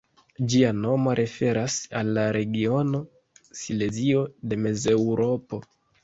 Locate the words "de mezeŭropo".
4.53-5.61